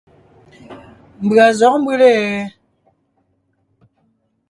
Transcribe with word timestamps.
Mbʉ̀a 1.23 1.45
zɔ̌g 1.59 1.75
mbʉ́le? 1.81 2.11